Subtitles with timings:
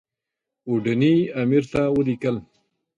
[0.69, 2.35] اوډني امیر ته ولیکل.